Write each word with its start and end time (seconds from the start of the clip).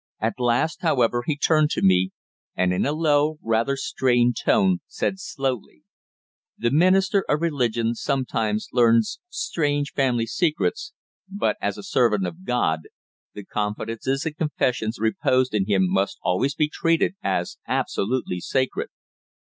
At 0.19 0.39
last, 0.39 0.81
however, 0.81 1.21
he 1.27 1.37
turned 1.37 1.69
to 1.73 1.83
me, 1.83 2.09
and 2.55 2.73
in 2.73 2.87
a 2.87 2.91
low, 2.91 3.37
rather 3.43 3.77
strained 3.77 4.35
tone 4.35 4.79
said 4.87 5.19
slowly 5.19 5.83
"The 6.57 6.71
minister 6.71 7.23
of 7.29 7.39
religion 7.43 7.93
sometimes 7.93 8.67
learns 8.73 9.19
strange 9.29 9.91
family 9.93 10.25
secrets, 10.25 10.93
but, 11.29 11.55
as 11.61 11.77
a 11.77 11.83
servant 11.83 12.25
of 12.25 12.45
God, 12.45 12.79
the 13.35 13.45
confidences 13.45 14.25
and 14.25 14.35
confessions 14.35 14.97
reposed 14.97 15.53
in 15.53 15.67
him 15.67 15.83
must 15.87 16.17
always 16.23 16.55
be 16.55 16.67
treated 16.67 17.13
as 17.21 17.57
absolutely 17.67 18.39
sacred. 18.39 18.89